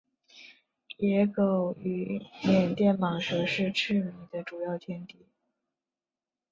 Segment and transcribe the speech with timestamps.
[0.99, 5.27] 野狗与缅甸蟒蛇是赤麂的主要天敌。